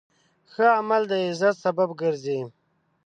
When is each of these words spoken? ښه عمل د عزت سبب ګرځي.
ښه 0.51 0.65
عمل 0.77 1.03
د 1.11 1.13
عزت 1.25 1.55
سبب 1.65 1.89
ګرځي. 2.01 2.39